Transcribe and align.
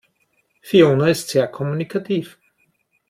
Fiona 0.63 1.09
ist 1.09 1.29
sehr 1.29 1.47
kommunikativ. 1.47 2.39